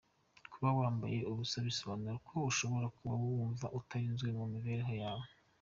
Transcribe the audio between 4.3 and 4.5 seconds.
mu